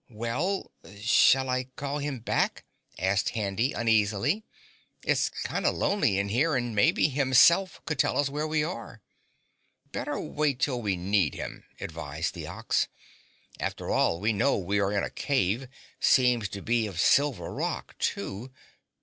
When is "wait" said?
10.19-10.59